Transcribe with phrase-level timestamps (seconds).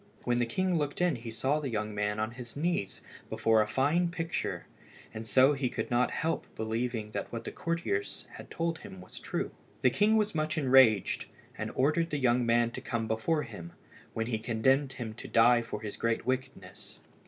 [0.23, 3.67] When the king looked in he saw the young man on his knees before a
[3.67, 4.65] fine picture,
[5.13, 9.19] and so he could not help believing that what the courtiers had told him was
[9.19, 9.51] true.
[9.83, 11.25] The king was much enraged,
[11.55, 13.73] and ordered the young man to come before him,
[14.15, 16.99] when he condemned him to die for his great wickedness.